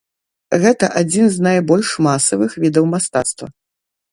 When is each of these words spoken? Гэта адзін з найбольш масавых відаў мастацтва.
Гэта 0.63 0.85
адзін 1.01 1.25
з 1.35 1.45
найбольш 1.47 1.91
масавых 2.07 2.51
відаў 2.65 2.85
мастацтва. 2.95 3.47